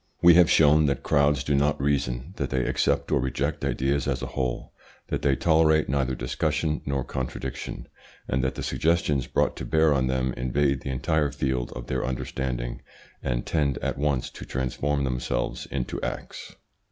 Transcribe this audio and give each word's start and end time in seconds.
We 0.19 0.33
have 0.33 0.49
shown 0.49 0.87
that 0.87 1.03
crowds 1.03 1.43
do 1.43 1.53
not 1.53 1.79
reason, 1.79 2.33
that 2.37 2.49
they 2.49 2.65
accept 2.65 3.11
or 3.11 3.19
reject 3.19 3.63
ideas 3.63 4.07
as 4.07 4.23
a 4.23 4.33
whole, 4.33 4.73
that 5.09 5.21
they 5.21 5.35
tolerate 5.35 5.89
neither 5.89 6.15
discussion 6.15 6.81
nor 6.87 7.03
contradiction, 7.03 7.87
and 8.27 8.43
that 8.43 8.55
the 8.55 8.63
suggestions 8.63 9.27
brought 9.27 9.55
to 9.57 9.63
bear 9.63 9.93
on 9.93 10.07
them 10.07 10.33
invade 10.33 10.81
the 10.81 10.89
entire 10.89 11.29
field 11.29 11.71
of 11.75 11.85
their 11.85 12.03
understanding 12.03 12.81
and 13.21 13.45
tend 13.45 13.77
at 13.77 13.99
once 13.99 14.31
to 14.31 14.43
transform 14.43 15.03
themselves 15.03 15.67
into 15.67 16.01
acts. 16.01 16.55